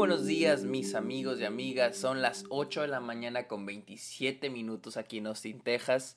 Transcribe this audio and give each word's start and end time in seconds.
buenos 0.00 0.24
días 0.24 0.64
mis 0.64 0.94
amigos 0.94 1.40
y 1.40 1.44
amigas, 1.44 1.94
son 1.94 2.22
las 2.22 2.46
8 2.48 2.80
de 2.80 2.88
la 2.88 3.00
mañana 3.00 3.46
con 3.46 3.66
27 3.66 4.48
minutos 4.48 4.96
aquí 4.96 5.18
en 5.18 5.26
Austin, 5.26 5.60
Texas. 5.60 6.16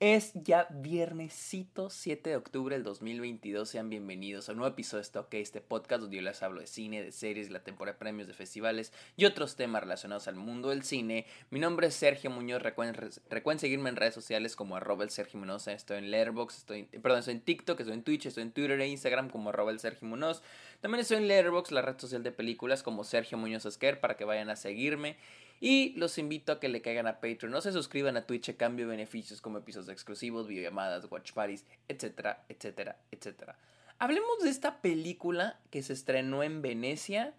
Es 0.00 0.30
ya 0.32 0.68
viernesito 0.70 1.90
7 1.90 2.30
de 2.30 2.36
octubre 2.36 2.76
del 2.76 2.84
2022. 2.84 3.68
Sean 3.68 3.90
bienvenidos 3.90 4.48
a 4.48 4.52
un 4.52 4.58
nuevo 4.58 4.72
episodio 4.72 4.98
de 4.98 5.06
Stock, 5.06 5.34
este 5.34 5.60
podcast 5.60 6.02
donde 6.02 6.18
yo 6.18 6.22
les 6.22 6.40
hablo 6.40 6.60
de 6.60 6.68
cine, 6.68 7.02
de 7.02 7.10
series, 7.10 7.48
de 7.48 7.54
la 7.54 7.64
temporada 7.64 7.94
de 7.94 7.98
premios, 7.98 8.28
de 8.28 8.34
festivales 8.34 8.92
y 9.16 9.24
otros 9.24 9.56
temas 9.56 9.82
relacionados 9.82 10.28
al 10.28 10.36
mundo 10.36 10.68
del 10.68 10.84
cine. 10.84 11.26
Mi 11.50 11.58
nombre 11.58 11.88
es 11.88 11.94
Sergio 11.94 12.30
Muñoz. 12.30 12.62
Recuerden, 12.62 13.58
seguirme 13.58 13.90
en 13.90 13.96
redes 13.96 14.14
sociales 14.14 14.54
como 14.54 14.76
arroba 14.76 15.08
Sergio 15.08 15.40
Muñoz. 15.40 15.66
Estoy 15.66 15.98
en 15.98 16.12
Letterboxd, 16.12 16.58
estoy, 16.58 16.84
perdón, 16.84 17.18
estoy 17.18 17.34
en 17.34 17.40
TikTok, 17.40 17.80
estoy 17.80 17.94
en 17.94 18.04
Twitch, 18.04 18.26
estoy 18.26 18.44
en 18.44 18.52
Twitter 18.52 18.80
e 18.80 18.86
Instagram 18.86 19.30
como 19.30 19.48
arroba 19.48 19.72
el 19.72 19.80
Sergio 19.80 20.06
Muñoz. 20.06 20.44
También 20.80 21.00
estoy 21.00 21.16
en 21.16 21.26
Letterboxd, 21.26 21.72
la 21.72 21.82
red 21.82 21.98
social 21.98 22.22
de 22.22 22.30
películas 22.30 22.84
como 22.84 23.02
Sergio 23.02 23.36
Muñoz 23.36 23.66
Esquer 23.66 23.98
para 23.98 24.16
que 24.16 24.24
vayan 24.24 24.48
a 24.48 24.54
seguirme. 24.54 25.16
Y 25.60 25.94
los 25.96 26.18
invito 26.18 26.52
a 26.52 26.60
que 26.60 26.68
le 26.68 26.82
caigan 26.82 27.06
a 27.06 27.20
Patreon, 27.20 27.50
no 27.50 27.60
se 27.60 27.72
suscriban 27.72 28.16
a 28.16 28.26
Twitch 28.26 28.50
a 28.50 28.56
cambio 28.56 28.86
de 28.86 28.92
beneficios 28.92 29.40
como 29.40 29.58
episodios 29.58 29.88
exclusivos, 29.88 30.46
videollamadas, 30.46 31.10
watch 31.10 31.32
parties, 31.32 31.64
etcétera, 31.88 32.44
etcétera, 32.48 32.96
etcétera. 33.10 33.58
Hablemos 33.98 34.38
de 34.42 34.50
esta 34.50 34.80
película 34.80 35.58
que 35.70 35.82
se 35.82 35.92
estrenó 35.92 36.44
en 36.44 36.62
Venecia 36.62 37.34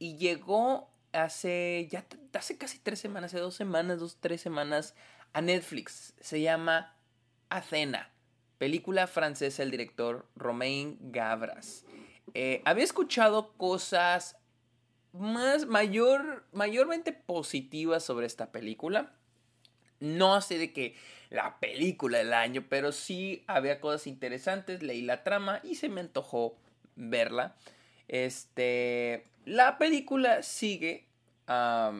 y 0.00 0.16
llegó 0.16 0.90
hace 1.12 1.88
ya 1.90 2.04
hace 2.32 2.58
casi 2.58 2.78
tres 2.78 2.98
semanas, 2.98 3.32
hace 3.32 3.40
dos 3.40 3.54
semanas, 3.54 4.00
dos, 4.00 4.18
tres 4.20 4.40
semanas 4.40 4.94
a 5.32 5.40
Netflix. 5.40 6.14
Se 6.20 6.40
llama 6.40 6.96
Athena, 7.48 8.10
película 8.58 9.06
francesa 9.06 9.62
del 9.62 9.70
director 9.70 10.26
Romain 10.34 10.98
Gavras. 11.00 11.84
Eh, 12.34 12.62
había 12.64 12.84
escuchado 12.84 13.52
cosas 13.54 14.39
más 15.12 15.66
mayor, 15.66 16.44
mayormente 16.52 17.12
positiva 17.12 18.00
sobre 18.00 18.26
esta 18.26 18.52
película. 18.52 19.12
No 19.98 20.40
sé 20.40 20.58
de 20.58 20.72
que 20.72 20.96
la 21.28 21.58
película 21.60 22.18
del 22.18 22.32
año, 22.32 22.64
pero 22.68 22.92
sí 22.92 23.44
había 23.46 23.80
cosas 23.80 24.06
interesantes, 24.06 24.82
leí 24.82 25.02
la 25.02 25.22
trama 25.22 25.60
y 25.62 25.74
se 25.76 25.88
me 25.88 26.00
antojó 26.00 26.56
verla. 26.96 27.54
Este, 28.08 29.26
la 29.44 29.78
película 29.78 30.42
sigue 30.42 31.06
a 31.46 31.92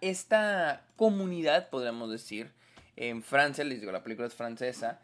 esta 0.00 0.84
comunidad, 0.96 1.70
podríamos 1.70 2.10
decir, 2.10 2.52
en 2.96 3.22
Francia, 3.22 3.64
les 3.64 3.80
digo, 3.80 3.92
la 3.92 4.02
película 4.02 4.26
es 4.26 4.34
francesa, 4.34 5.00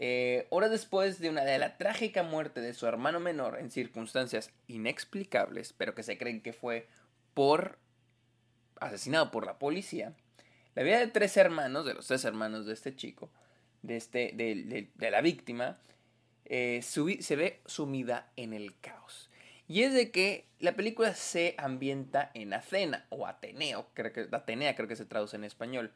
eh, 0.00 0.46
horas 0.50 0.70
después 0.70 1.18
de 1.18 1.28
una 1.28 1.44
de 1.44 1.58
la 1.58 1.76
trágica 1.76 2.22
muerte 2.22 2.60
de 2.60 2.72
su 2.72 2.86
hermano 2.86 3.18
menor 3.18 3.58
en 3.58 3.72
circunstancias 3.72 4.52
inexplicables, 4.68 5.72
pero 5.72 5.96
que 5.96 6.04
se 6.04 6.16
creen 6.16 6.40
que 6.40 6.52
fue 6.52 6.86
por 7.34 7.80
asesinado 8.78 9.32
por 9.32 9.44
la 9.44 9.58
policía, 9.58 10.14
la 10.76 10.84
vida 10.84 11.00
de 11.00 11.08
tres 11.08 11.36
hermanos, 11.36 11.84
de 11.84 11.94
los 11.94 12.06
tres 12.06 12.24
hermanos 12.24 12.64
de 12.64 12.74
este 12.74 12.94
chico, 12.94 13.28
de, 13.82 13.96
este, 13.96 14.32
de, 14.36 15.10
la 15.10 15.20
víctima, 15.20 15.80
eh, 16.44 16.80
se 16.82 17.34
ve 17.34 17.60
sumida 17.66 18.30
en 18.36 18.52
el 18.52 18.78
caos. 18.78 19.30
Y 19.66 19.82
es 19.82 19.92
de 19.94 20.12
que 20.12 20.46
la 20.60 20.76
película 20.76 21.12
se 21.14 21.56
ambienta 21.58 22.30
en 22.34 22.54
Athena, 22.54 23.04
o 23.08 23.26
Ateneo, 23.26 23.88
creo 23.94 24.12
que, 24.12 24.28
Atenea 24.30 24.76
creo 24.76 24.86
que 24.86 24.94
se 24.94 25.06
traduce 25.06 25.34
en 25.34 25.42
español. 25.42 25.92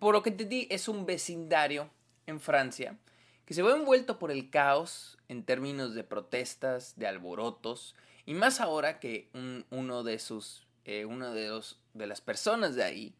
Por 0.00 0.14
lo 0.14 0.24
que 0.24 0.30
entendí, 0.30 0.66
es 0.68 0.88
un 0.88 1.06
vecindario 1.06 1.90
en 2.28 2.40
Francia, 2.40 2.96
que 3.44 3.54
se 3.54 3.62
ve 3.62 3.72
envuelto 3.72 4.18
por 4.18 4.30
el 4.30 4.50
caos 4.50 5.18
en 5.28 5.42
términos 5.42 5.94
de 5.94 6.04
protestas, 6.04 6.94
de 6.96 7.06
alborotos, 7.06 7.94
y 8.26 8.34
más 8.34 8.60
ahora 8.60 9.00
que 9.00 9.30
uno 9.70 10.02
de 10.04 10.18
sus, 10.18 10.66
eh, 10.84 11.06
uno 11.06 11.32
de, 11.32 11.48
los, 11.48 11.80
de 11.94 12.06
las 12.06 12.20
personas 12.20 12.74
de 12.74 12.84
ahí 12.84 13.14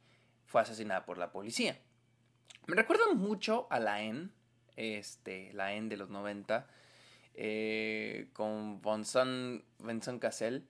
fue 0.46 0.60
asesinada 0.60 1.06
por 1.06 1.16
la 1.16 1.32
policía. 1.32 1.80
Me 2.66 2.76
recuerda 2.76 3.04
mucho 3.14 3.66
a 3.70 3.80
la 3.80 4.02
N, 4.02 4.28
este, 4.76 5.50
la 5.54 5.72
N 5.72 5.88
de 5.88 5.96
los 5.96 6.10
90, 6.10 6.66
eh, 7.34 8.28
con 8.34 8.82
Vincent, 8.82 9.64
Vincent 9.78 10.20
Cassel, 10.20 10.66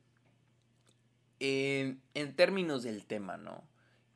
en 1.41 2.01
términos 2.37 2.85
del 2.85 3.07
tema, 3.07 3.37
¿no? 3.37 3.65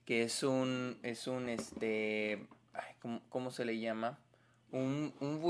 Que 0.04 0.22
es 0.22 0.44
un, 0.44 1.00
es 1.02 1.26
un, 1.26 1.48
este, 1.48 2.46
¿cómo, 3.28 3.50
se 3.50 3.64
le 3.64 3.78
llama? 3.78 4.18
Un, 4.70 5.14
un 5.20 5.40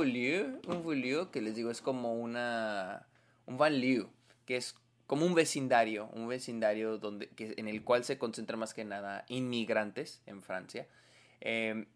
un 0.67 1.31
que 1.31 1.41
les 1.41 1.55
digo 1.55 1.71
es 1.71 1.81
como 1.81 2.15
una, 2.15 3.07
un 3.47 3.59
banlieue, 3.59 4.09
que 4.47 4.57
es 4.57 4.75
como 5.07 5.27
un 5.27 5.35
vecindario, 5.35 6.09
un 6.15 6.27
vecindario 6.29 6.99
donde, 6.99 7.29
que, 7.29 7.55
en 7.57 7.69
el 7.69 7.85
cual 7.85 8.05
se 8.05 8.19
concentra 8.19 8.57
más 8.57 8.75
que 8.75 8.85
nada 8.85 9.25
inmigrantes 9.29 10.23
en 10.27 10.43
Francia. 10.43 10.89
Em, 11.41 11.87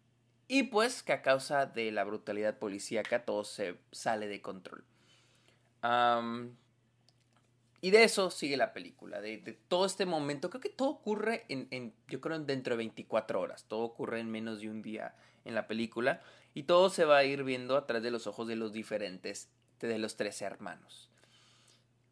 y 0.47 0.63
pues 0.63 1.03
que 1.03 1.13
a 1.13 1.21
causa 1.21 1.65
de 1.65 1.91
la 1.91 2.03
brutalidad 2.03 2.57
policíaca 2.57 3.25
todo 3.25 3.43
se 3.43 3.75
sale 3.91 4.27
de 4.27 4.41
control. 4.41 4.85
Y 7.79 7.91
de 7.91 8.03
eso 8.03 8.31
sigue 8.31 8.57
la 8.57 8.73
película, 8.73 9.21
de, 9.21 9.37
todo 9.67 9.85
este 9.85 10.05
momento. 10.05 10.49
Creo 10.49 10.61
que 10.61 10.69
todo 10.69 10.89
ocurre 10.89 11.45
en, 11.49 11.93
yo 12.07 12.19
creo, 12.21 12.39
dentro 12.39 12.73
de 12.73 12.77
24 12.77 13.39
horas. 13.39 13.65
Todo 13.67 13.81
ocurre 13.81 14.19
en 14.19 14.31
menos 14.31 14.61
de 14.61 14.69
un 14.69 14.81
día 14.81 15.15
en 15.45 15.53
la 15.53 15.67
película. 15.67 16.21
Y 16.55 16.63
todo 16.63 16.89
se 16.89 17.05
va 17.05 17.17
a 17.17 17.23
ir 17.23 17.43
viendo 17.43 17.77
a 17.77 17.85
través 17.85 18.03
de 18.03 18.09
los 18.09 18.25
ojos 18.25 18.47
de 18.47 18.55
los 18.55 18.73
diferentes, 18.73 19.49
de 19.79 19.99
los 19.99 20.15
tres 20.15 20.41
hermanos. 20.41 21.11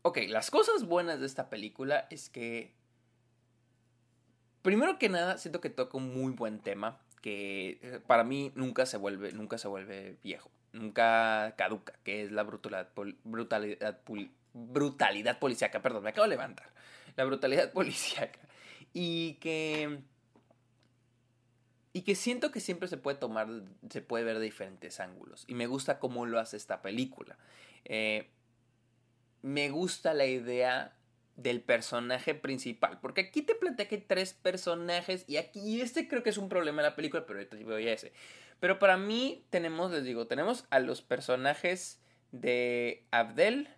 Ok, 0.03 0.19
las 0.27 0.51
cosas 0.51 0.85
buenas 0.85 1.19
de 1.19 1.25
esta 1.25 1.49
película 1.49 2.05
es 2.11 2.29
que... 2.29 2.75
Primero 4.61 4.99
que 4.99 5.09
nada, 5.09 5.39
siento 5.39 5.61
que 5.61 5.71
toca 5.71 5.97
un 5.97 6.13
muy 6.13 6.33
buen 6.33 6.59
tema. 6.59 7.01
Que 7.23 7.79
eh, 7.81 7.99
para 8.05 8.23
mí 8.23 8.51
nunca 8.53 8.85
se 8.85 8.97
vuelve, 8.97 9.31
nunca 9.31 9.57
se 9.57 9.67
vuelve 9.67 10.17
viejo. 10.23 10.51
Nunca 10.73 11.55
caduca. 11.57 11.93
Que 12.03 12.21
es 12.21 12.31
la 12.31 12.43
brutalidad, 12.43 12.91
brutalidad 13.23 14.01
brutalidad 14.55 15.37
policíaca, 15.37 15.81
perdón, 15.81 16.03
me 16.03 16.09
acabo 16.09 16.23
de 16.23 16.29
levantar, 16.29 16.71
la 17.15 17.25
brutalidad 17.25 17.71
policíaca. 17.73 18.39
Y 18.93 19.33
que... 19.35 19.99
Y 21.91 22.01
que 22.01 22.15
siento 22.15 22.51
que 22.51 22.59
siempre 22.59 22.89
se 22.89 22.97
puede 22.97 23.17
tomar, 23.17 23.47
se 23.89 24.01
puede 24.01 24.25
ver 24.25 24.39
de 24.39 24.43
diferentes 24.43 24.99
ángulos. 24.99 25.45
Y 25.47 25.53
me 25.53 25.65
gusta 25.65 25.97
cómo 25.97 26.25
lo 26.25 26.39
hace 26.39 26.57
esta 26.57 26.81
película. 26.81 27.37
Eh, 27.85 28.29
me 29.41 29.69
gusta 29.69 30.13
la 30.13 30.25
idea 30.25 30.93
del 31.37 31.61
personaje 31.61 32.35
principal. 32.35 32.99
Porque 32.99 33.21
aquí 33.21 33.41
te 33.41 33.55
plantea 33.55 33.87
que 33.87 33.95
hay 33.95 34.01
tres 34.01 34.33
personajes. 34.33 35.23
Y 35.27 35.37
aquí 35.37 35.79
este 35.79 36.09
creo 36.09 36.21
que 36.21 36.31
es 36.31 36.37
un 36.37 36.49
problema 36.49 36.81
de 36.81 36.89
la 36.89 36.95
película, 36.97 37.25
pero 37.25 37.39
ahorita 37.39 37.55
voy 37.63 37.87
a 37.87 37.93
ese. 37.93 38.11
Pero 38.59 38.77
para 38.77 38.97
mí 38.97 39.45
tenemos, 39.49 39.91
les 39.91 40.03
digo, 40.03 40.27
tenemos 40.27 40.65
a 40.69 40.79
los 40.79 41.01
personajes 41.01 42.01
de 42.31 43.05
Abdel, 43.11 43.69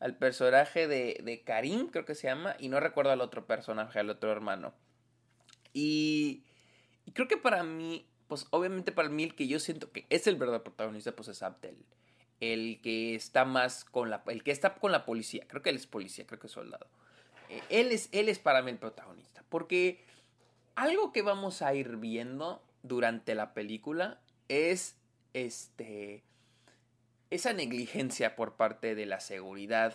al 0.00 0.16
personaje 0.16 0.86
de, 0.86 1.20
de 1.22 1.42
Karim, 1.42 1.88
creo 1.88 2.04
que 2.04 2.14
se 2.14 2.28
llama, 2.28 2.56
y 2.58 2.68
no 2.68 2.80
recuerdo 2.80 3.12
al 3.12 3.20
otro 3.20 3.46
personaje, 3.46 3.98
al 3.98 4.10
otro 4.10 4.30
hermano. 4.30 4.74
Y, 5.72 6.44
creo 7.14 7.28
que 7.28 7.36
para 7.36 7.62
mí, 7.62 8.06
pues 8.26 8.46
obviamente 8.50 8.92
para 8.92 9.08
mí 9.08 9.24
el 9.24 9.34
que 9.34 9.46
yo 9.46 9.60
siento 9.60 9.92
que 9.92 10.06
es 10.10 10.26
el 10.26 10.36
verdadero 10.36 10.64
protagonista, 10.64 11.12
pues 11.14 11.28
es 11.28 11.42
Abdel. 11.42 11.76
El 12.40 12.80
que 12.82 13.14
está 13.14 13.44
más 13.44 13.84
con 13.84 14.10
la, 14.10 14.22
el 14.26 14.44
que 14.44 14.52
está 14.52 14.74
con 14.74 14.92
la 14.92 15.04
policía, 15.04 15.46
creo 15.48 15.62
que 15.62 15.70
él 15.70 15.76
es 15.76 15.86
policía, 15.86 16.26
creo 16.26 16.38
que 16.38 16.46
es 16.46 16.52
soldado. 16.52 16.86
Eh, 17.48 17.62
él, 17.68 17.92
es, 17.92 18.08
él 18.12 18.28
es 18.28 18.38
para 18.38 18.62
mí 18.62 18.70
el 18.70 18.78
protagonista, 18.78 19.44
porque 19.48 20.04
algo 20.76 21.12
que 21.12 21.22
vamos 21.22 21.62
a 21.62 21.74
ir 21.74 21.96
viendo 21.96 22.62
durante 22.82 23.34
la 23.34 23.54
película 23.54 24.20
es 24.48 24.96
este 25.32 26.22
esa 27.30 27.52
negligencia 27.52 28.36
por 28.36 28.56
parte 28.56 28.94
de 28.94 29.06
la 29.06 29.20
seguridad, 29.20 29.94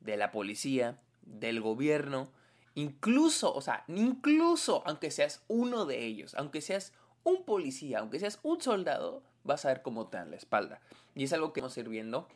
de 0.00 0.16
la 0.16 0.30
policía, 0.30 0.98
del 1.22 1.60
gobierno, 1.60 2.30
incluso, 2.74 3.54
o 3.54 3.60
sea, 3.60 3.84
incluso 3.88 4.82
aunque 4.86 5.10
seas 5.10 5.42
uno 5.48 5.84
de 5.84 6.04
ellos, 6.04 6.34
aunque 6.34 6.60
seas 6.60 6.92
un 7.24 7.44
policía, 7.44 7.98
aunque 8.00 8.20
seas 8.20 8.38
un 8.42 8.60
soldado, 8.60 9.22
vas 9.44 9.64
a 9.64 9.68
ver 9.68 9.82
cómo 9.82 10.08
te 10.08 10.18
dan 10.18 10.30
la 10.30 10.36
espalda. 10.36 10.80
Y 11.14 11.24
es 11.24 11.32
algo 11.32 11.52
que 11.52 11.60
vamos 11.60 11.76
a 11.76 11.80
ir 11.80 11.88
viendo 11.88 12.28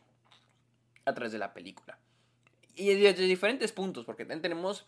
a 1.04 1.14
través 1.14 1.32
de 1.32 1.38
la 1.38 1.54
película. 1.54 1.98
Y 2.74 2.94
desde 2.94 3.24
diferentes 3.24 3.72
puntos, 3.72 4.04
porque 4.04 4.24
también 4.24 4.42
tenemos 4.42 4.86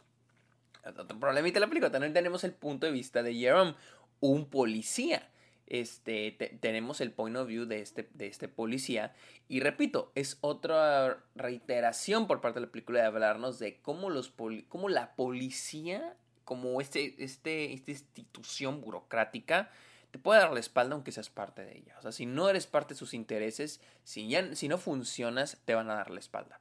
otro 0.85 1.19
problemita 1.19 1.57
de 1.57 1.61
la 1.61 1.69
película, 1.69 1.91
también 1.91 2.13
tenemos 2.13 2.45
el 2.45 2.53
punto 2.53 2.87
de 2.87 2.93
vista 2.93 3.23
de 3.23 3.35
Jerome, 3.35 3.75
un 4.21 4.47
policía 4.47 5.31
este, 5.67 6.33
tenemos 6.61 7.01
el 7.01 7.13
point 7.13 7.37
of 7.37 7.49
view 7.49 7.65
de 7.67 7.81
este, 7.81 8.09
de 8.15 8.27
este 8.27 8.49
policía. 8.49 9.15
Y 9.49 9.61
repito, 9.61 10.13
es 10.15 10.39
otra 10.41 11.25
reiteración 11.35 12.27
por 12.27 12.41
parte 12.41 12.61
de 12.61 12.67
la 12.67 12.73
película 12.73 13.01
de 13.01 13.07
hablarnos 13.07 13.59
de 13.59 13.81
cómo, 13.81 14.11
los 14.11 14.33
cómo 14.69 14.89
la 14.89 15.15
policía, 15.17 16.17
como 16.45 16.81
este, 16.81 17.23
este, 17.23 17.73
esta 17.73 17.91
institución 17.91 18.81
burocrática, 18.81 19.71
te 20.11 20.19
puede 20.19 20.41
dar 20.41 20.53
la 20.53 20.61
espalda 20.61 20.95
aunque 20.95 21.13
seas 21.13 21.31
parte 21.31 21.65
de 21.65 21.77
ella. 21.79 21.97
O 21.99 22.03
sea, 22.03 22.13
si 22.13 22.27
no 22.27 22.49
eres 22.49 22.67
parte 22.67 22.95
de 22.95 22.99
sus 22.99 23.15
intereses, 23.15 23.81
si, 24.05 24.29
ya, 24.29 24.55
si 24.55 24.69
no 24.69 24.79
funcionas, 24.79 25.59
te 25.65 25.75
van 25.75 25.91
a 25.91 25.95
dar 25.95 26.11
la 26.11 26.21
espalda. 26.21 26.61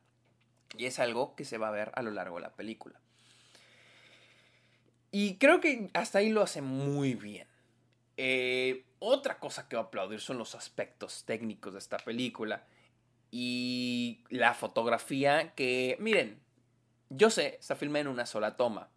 Y 0.78 0.86
es 0.86 0.98
algo 1.00 1.36
que 1.36 1.46
se 1.46 1.58
va 1.58 1.68
a 1.68 1.72
ver 1.72 1.92
a 1.94 2.02
lo 2.02 2.12
largo 2.12 2.38
de 2.38 2.42
la 2.42 2.56
película. 2.56 3.00
Y 5.12 5.38
creo 5.38 5.60
que 5.60 5.92
hasta 5.94 6.18
ahí 6.18 6.30
lo 6.30 6.42
hace 6.42 6.64
muy 6.64 7.14
bien. 7.14 7.48
Eh, 8.18 8.86
otra 9.06 9.38
cosa 9.38 9.68
que 9.68 9.76
voy 9.76 9.84
a 9.84 9.88
aplaudir 9.88 10.22
son 10.22 10.38
los 10.38 10.56
aspectos 10.56 11.26
técnicos 11.26 11.74
de 11.74 11.80
esta 11.80 11.98
película. 11.98 12.64
Y 13.32 14.24
la 14.30 14.54
fotografía 14.54 15.54
que, 15.56 15.98
miren, 16.00 16.40
yo 17.10 17.30
sé, 17.30 17.58
está 17.60 17.76
filmada 17.76 18.02
en 18.02 18.08
una 18.08 18.26
sola 18.26 18.56
toma. 18.56 18.90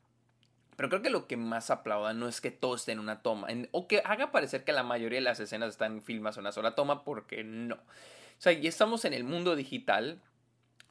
Pero 0.77 0.91
creo 0.91 1.03
que 1.03 1.11
lo 1.11 1.27
que 1.27 1.37
más 1.37 1.71
aplauda 1.71 2.13
no 2.13 2.29
es 2.29 2.41
que 2.41 2.51
todo 2.51 2.77
esté 2.77 2.93
en 2.93 3.01
una 3.01 3.23
toma. 3.23 3.49
o 3.73 3.89
que 3.89 4.03
haga 4.05 4.31
parecer 4.31 4.63
que 4.63 4.73
la 4.73 4.83
mayoría 4.83 5.19
de 5.19 5.25
las 5.25 5.41
escenas 5.41 5.71
están 5.71 6.03
filmadas 6.03 6.37
en 6.37 6.43
una 6.43 6.53
sola 6.53 6.75
toma, 6.75 7.03
porque 7.03 7.43
no. 7.43 7.75
O 7.75 8.39
sea, 8.39 8.53
ya 8.53 8.69
estamos 8.69 9.05
en 9.07 9.13
el 9.13 9.25
mundo 9.25 9.57
digital. 9.57 10.21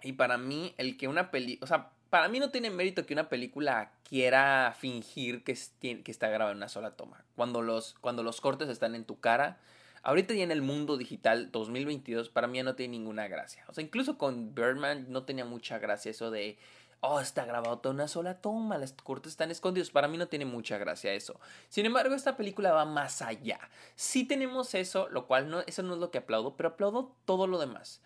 Y 0.01 0.13
para 0.13 0.37
mí, 0.37 0.73
el 0.77 0.97
que 0.97 1.07
una 1.07 1.31
película. 1.31 1.63
O 1.63 1.67
sea, 1.67 1.91
para 2.09 2.27
mí 2.29 2.39
no 2.39 2.49
tiene 2.51 2.69
mérito 2.69 3.05
que 3.05 3.13
una 3.13 3.29
película 3.29 3.91
quiera 4.07 4.75
fingir 4.77 5.43
que, 5.43 5.57
que 5.79 6.11
está 6.11 6.29
grabada 6.29 6.51
en 6.51 6.57
una 6.57 6.69
sola 6.69 6.91
toma. 6.91 7.23
Cuando 7.35 7.61
los, 7.61 7.95
cuando 8.01 8.23
los 8.23 8.41
cortes 8.41 8.69
están 8.69 8.95
en 8.95 9.05
tu 9.05 9.19
cara, 9.19 9.59
ahorita 10.03 10.33
ya 10.33 10.43
en 10.43 10.51
el 10.51 10.61
mundo 10.61 10.97
digital 10.97 11.51
2022, 11.51 12.29
para 12.29 12.47
mí 12.47 12.57
ya 12.57 12.63
no 12.63 12.75
tiene 12.75 12.97
ninguna 12.97 13.27
gracia. 13.27 13.65
O 13.67 13.73
sea, 13.73 13.83
incluso 13.83 14.17
con 14.17 14.53
Birdman 14.53 15.07
no 15.09 15.23
tenía 15.23 15.45
mucha 15.45 15.79
gracia 15.79 16.11
eso 16.11 16.31
de, 16.31 16.57
oh, 17.01 17.19
está 17.19 17.45
grabado 17.45 17.79
toda 17.79 17.93
una 17.93 18.07
sola 18.07 18.41
toma, 18.41 18.77
los 18.77 18.93
cortes 18.93 19.33
están 19.33 19.51
escondidos. 19.51 19.91
Para 19.91 20.07
mí 20.07 20.17
no 20.17 20.27
tiene 20.27 20.45
mucha 20.45 20.77
gracia 20.77 21.13
eso. 21.13 21.39
Sin 21.69 21.85
embargo, 21.85 22.15
esta 22.15 22.37
película 22.37 22.71
va 22.71 22.85
más 22.85 23.21
allá. 23.21 23.59
Sí 23.95 24.25
tenemos 24.25 24.75
eso, 24.75 25.09
lo 25.09 25.27
cual 25.27 25.49
no, 25.49 25.61
eso 25.61 25.83
no 25.83 25.95
es 25.95 25.99
lo 25.99 26.11
que 26.11 26.19
aplaudo, 26.19 26.55
pero 26.55 26.69
aplaudo 26.69 27.15
todo 27.25 27.47
lo 27.47 27.59
demás. 27.59 28.01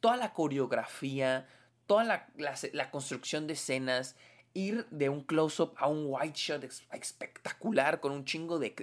Toda 0.00 0.16
la 0.16 0.32
coreografía, 0.32 1.46
toda 1.86 2.04
la, 2.04 2.90
construcción 2.90 3.46
de 3.46 3.54
escenas, 3.54 4.16
ir 4.54 4.86
de 4.90 5.08
un 5.08 5.22
close-up 5.22 5.74
a 5.78 5.88
un 5.88 6.04
white 6.08 6.38
shot 6.38 6.64
espectacular 6.92 8.00
con 8.00 8.12
un 8.12 8.24
chingo 8.24 8.58
de, 8.58 8.74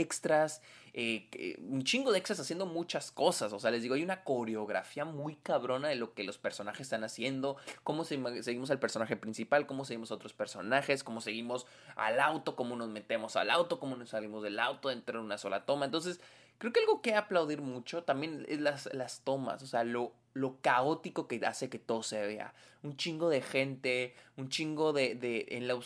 extras, 0.00 0.62
eh, 0.94 1.58
un 1.60 1.84
chingo 1.84 2.10
de 2.10 2.18
extras 2.18 2.40
haciendo 2.40 2.66
muchas 2.66 3.10
cosas. 3.10 3.52
O 3.52 3.58
sea, 3.58 3.70
les 3.70 3.82
digo, 3.82 3.94
hay 3.94 4.02
una 4.02 4.24
coreografía 4.24 5.04
muy 5.04 5.36
cabrona 5.36 5.88
de 5.88 5.96
lo 5.96 6.14
que 6.14 6.24
los 6.24 6.38
personajes 6.38 6.82
están 6.82 7.04
haciendo, 7.04 7.56
cómo 7.82 8.04
seguimos 8.04 8.70
al 8.70 8.78
personaje 8.78 9.16
principal, 9.16 9.66
cómo 9.66 9.84
seguimos 9.84 10.10
a 10.10 10.14
otros 10.14 10.32
personajes, 10.32 11.04
cómo 11.04 11.20
seguimos 11.20 11.66
al 11.96 12.20
auto, 12.20 12.56
cómo 12.56 12.76
nos 12.76 12.88
metemos 12.88 13.36
al 13.36 13.50
auto, 13.50 13.78
cómo 13.78 13.96
nos 13.96 14.10
salimos 14.10 14.42
del 14.42 14.58
auto 14.58 14.88
dentro 14.88 15.18
de 15.18 15.24
una 15.26 15.38
sola 15.38 15.66
toma. 15.66 15.84
Entonces, 15.84 16.20
creo 16.58 16.72
que 16.72 16.80
algo 16.80 17.02
que 17.02 17.14
aplaudir 17.14 17.60
mucho 17.60 18.04
también 18.04 18.46
es 18.48 18.60
las, 18.60 18.88
las 18.94 19.20
tomas, 19.20 19.62
o 19.62 19.66
sea, 19.66 19.84
lo 19.84 20.12
lo 20.34 20.60
caótico 20.60 21.26
que 21.26 21.40
hace 21.46 21.70
que 21.70 21.78
todo 21.78 22.02
se 22.02 22.20
vea. 22.26 22.54
Un 22.82 22.96
chingo 22.96 23.30
de 23.30 23.40
gente, 23.40 24.14
un 24.36 24.48
chingo 24.48 24.92
de... 24.92 25.14
de 25.14 25.46
en 25.50 25.66
la, 25.68 25.78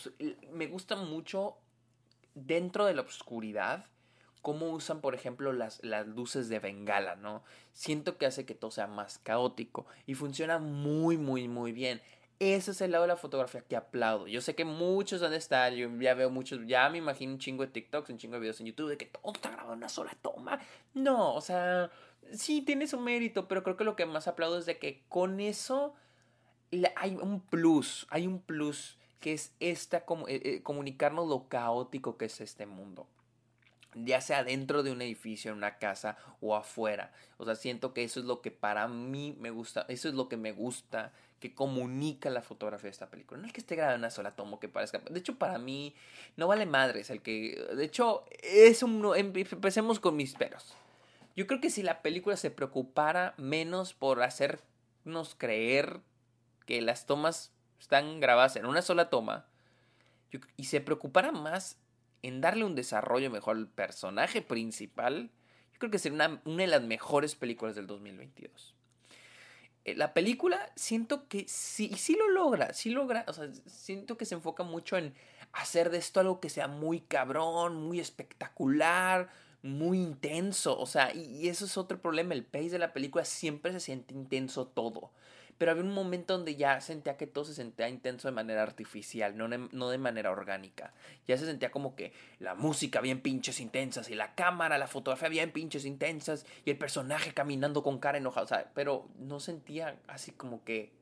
me 0.51 0.67
gusta 0.67 0.97
mucho 0.97 1.57
dentro 2.35 2.85
de 2.85 2.93
la 2.93 3.01
oscuridad 3.01 3.85
cómo 4.41 4.69
usan, 4.69 5.01
por 5.01 5.15
ejemplo, 5.15 5.53
las, 5.53 5.83
las 5.83 6.07
luces 6.07 6.49
de 6.49 6.59
bengala, 6.59 7.15
¿no? 7.15 7.43
Siento 7.73 8.17
que 8.17 8.25
hace 8.25 8.45
que 8.45 8.55
todo 8.55 8.71
sea 8.71 8.87
más 8.87 9.19
caótico 9.19 9.85
y 10.05 10.15
funciona 10.15 10.59
muy, 10.59 11.17
muy, 11.17 11.47
muy 11.47 11.71
bien. 11.71 12.01
Ese 12.39 12.71
es 12.71 12.79
el 12.79 12.91
lado 12.91 13.03
de 13.03 13.09
la 13.09 13.17
fotografía 13.17 13.61
que 13.61 13.75
aplaudo. 13.75 14.27
Yo 14.27 14.39
sé 14.39 14.55
que 14.55 14.63
muchos 14.63 15.21
han 15.23 15.31
de 15.31 15.37
estar, 15.37 15.73
yo 15.73 15.89
ya 15.99 16.13
veo 16.13 16.29
muchos, 16.29 16.61
ya 16.65 16.89
me 16.89 16.97
imagino 16.97 17.33
un 17.33 17.39
chingo 17.39 17.65
de 17.65 17.71
TikToks, 17.71 18.09
un 18.11 18.17
chingo 18.17 18.35
de 18.35 18.39
videos 18.39 18.61
en 18.61 18.67
YouTube 18.67 18.89
de 18.89 18.97
que 18.97 19.07
todo 19.07 19.33
está 19.33 19.49
grabado 19.49 19.73
en 19.73 19.79
una 19.79 19.89
sola 19.89 20.15
toma. 20.21 20.57
No, 20.93 21.35
o 21.35 21.41
sea, 21.41 21.91
sí 22.33 22.61
tiene 22.61 22.87
su 22.87 22.99
mérito, 22.99 23.47
pero 23.47 23.63
creo 23.63 23.77
que 23.77 23.83
lo 23.83 23.95
que 23.95 24.05
más 24.05 24.27
aplaudo 24.27 24.57
es 24.57 24.65
de 24.65 24.77
que 24.77 25.03
con 25.09 25.39
eso 25.39 25.95
hay 26.95 27.15
un 27.15 27.41
plus, 27.41 28.07
hay 28.09 28.27
un 28.27 28.41
plus 28.41 28.97
que 29.19 29.33
es 29.33 29.53
esta 29.59 29.97
eh, 30.27 30.41
eh, 30.43 30.63
comunicarnos 30.63 31.27
lo 31.27 31.47
caótico 31.47 32.17
que 32.17 32.25
es 32.25 32.41
este 32.41 32.65
mundo. 32.65 33.07
Ya 33.95 34.21
sea 34.21 34.43
dentro 34.43 34.83
de 34.83 34.91
un 34.91 35.01
edificio, 35.01 35.51
en 35.51 35.57
una 35.57 35.79
casa 35.79 36.17
o 36.41 36.55
afuera. 36.55 37.11
O 37.37 37.45
sea, 37.45 37.55
siento 37.55 37.93
que 37.93 38.03
eso 38.03 38.19
es 38.19 38.25
lo 38.27 38.41
que 38.41 38.51
para 38.51 38.87
mí 38.87 39.35
me 39.39 39.49
gusta, 39.49 39.85
eso 39.89 40.07
es 40.07 40.13
lo 40.13 40.29
que 40.29 40.37
me 40.37 40.51
gusta, 40.51 41.11
que 41.39 41.55
comunica 41.55 42.29
la 42.29 42.41
fotografía 42.43 42.85
de 42.85 42.91
esta 42.91 43.09
película. 43.09 43.41
No 43.41 43.47
es 43.47 43.53
que 43.53 43.61
esté 43.61 43.75
grabada 43.75 43.95
en 43.95 44.01
una 44.01 44.11
sola 44.11 44.35
toma 44.35 44.59
que 44.59 44.69
parezca. 44.69 44.99
De 44.99 45.19
hecho, 45.19 45.37
para 45.39 45.57
mí 45.57 45.95
no 46.37 46.47
vale 46.47 46.65
madres 46.65 47.09
el 47.09 47.21
que. 47.21 47.59
De 47.75 47.83
hecho, 47.83 48.25
es 48.43 48.83
un. 48.83 49.03
Empecemos 49.15 49.99
con 49.99 50.15
mis 50.15 50.35
peros. 50.35 50.75
Yo 51.39 51.47
creo 51.47 51.61
que 51.61 51.69
si 51.69 51.83
la 51.83 52.01
película 52.01 52.35
se 52.35 52.51
preocupara 52.51 53.33
menos 53.37 53.93
por 53.93 54.21
hacernos 54.23 55.35
creer 55.37 56.01
que 56.65 56.81
las 56.81 57.05
tomas 57.05 57.53
están 57.79 58.19
grabadas 58.19 58.57
en 58.57 58.65
una 58.65 58.81
sola 58.81 59.09
toma 59.09 59.47
y 60.57 60.65
se 60.65 60.81
preocupara 60.81 61.31
más 61.31 61.77
en 62.23 62.41
darle 62.41 62.65
un 62.65 62.75
desarrollo 62.75 63.31
mejor 63.31 63.55
al 63.55 63.69
personaje 63.69 64.41
principal, 64.41 65.31
yo 65.71 65.79
creo 65.79 65.91
que 65.91 65.99
sería 65.99 66.41
una, 66.43 66.61
de 66.61 66.67
las 66.67 66.81
mejores 66.81 67.35
películas 67.35 67.73
del 67.73 67.87
2022 67.87 68.75
eh, 69.85 69.95
la 69.95 70.13
película 70.13 70.73
siento 70.75 71.29
que 71.29 71.45
sí, 71.47 71.93
sí 71.95 72.17
lo 72.17 72.27
logra, 72.27 72.73
sí 72.73 72.89
logra, 72.89 73.23
o 73.29 73.31
sea, 73.31 73.49
siento 73.65 74.17
que 74.17 74.25
se 74.25 74.35
enfoca 74.35 74.63
mucho 74.63 74.97
en 74.97 75.15
hacer 75.53 75.89
de 75.89 75.99
esto 75.99 76.19
algo 76.19 76.41
que 76.41 76.49
sea 76.49 76.67
muy 76.67 76.99
cabrón, 76.99 77.77
muy 77.77 78.01
espectacular, 78.01 79.29
muy 79.61 79.99
intenso. 79.99 80.79
O 80.79 80.85
sea, 80.85 81.13
y, 81.13 81.47
eso 81.49 81.65
es 81.65 81.77
otro 81.77 82.01
problema. 82.01 82.33
El 82.33 82.45
pace 82.45 82.69
de 82.69 82.79
la 82.79 82.93
película 82.93 83.25
siempre 83.25 83.71
se 83.71 83.79
siente 83.79 84.13
intenso 84.13 84.67
todo. 84.67 85.11
Pero 85.57 85.71
había 85.71 85.83
un 85.83 85.93
momento 85.93 86.37
donde 86.37 86.55
ya 86.55 86.79
sentía 86.79 87.17
que 87.17 87.27
todo 87.27 87.43
se 87.43 87.53
sentía 87.53 87.89
intenso 87.89 88.29
de 88.29 88.31
manera 88.31 88.63
artificial, 88.63 89.35
no 89.35 89.49
de, 89.49 89.67
no 89.73 89.89
de 89.89 89.97
manera 89.97 90.31
orgánica. 90.31 90.93
Ya 91.27 91.37
se 91.37 91.45
sentía 91.45 91.69
como 91.69 91.97
que 91.97 92.13
la 92.39 92.55
música 92.55 93.01
bien 93.01 93.19
pinches 93.21 93.59
intensas 93.59 94.09
y 94.09 94.15
la 94.15 94.35
cámara, 94.35 94.77
la 94.77 94.87
fotografía 94.87 95.27
bien 95.27 95.51
pinches 95.51 95.83
intensas 95.83 96.45
y 96.63 96.69
el 96.71 96.77
personaje 96.77 97.33
caminando 97.33 97.83
con 97.83 97.99
cara 97.99 98.19
enojada. 98.19 98.45
O 98.45 98.47
sea, 98.47 98.71
pero 98.73 99.09
no 99.19 99.41
sentía 99.41 99.99
así 100.07 100.31
como 100.31 100.63
que... 100.63 100.93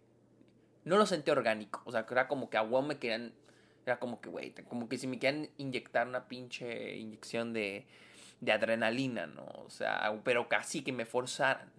No 0.85 0.97
lo 0.97 1.05
sentía 1.05 1.33
orgánico. 1.33 1.83
O 1.85 1.91
sea, 1.91 2.07
era 2.09 2.27
como 2.27 2.49
que 2.49 2.57
a 2.57 2.65
Juan 2.65 2.87
me 2.87 2.97
querían... 2.97 3.33
Era 3.85 3.99
como 3.99 4.19
que, 4.19 4.29
güey, 4.29 4.53
como 4.67 4.89
que 4.89 4.97
si 4.97 5.05
me 5.05 5.19
querían 5.19 5.49
inyectar 5.57 6.07
una 6.07 6.27
pinche 6.27 6.97
inyección 6.97 7.53
de 7.53 7.85
de 8.41 8.51
adrenalina, 8.51 9.27
¿no? 9.27 9.45
O 9.65 9.69
sea, 9.69 10.13
pero 10.23 10.47
casi 10.47 10.83
que 10.83 10.91
me 10.91 11.05
forzaran. 11.05 11.69